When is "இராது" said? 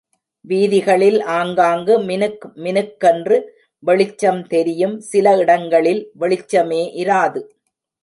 7.03-7.43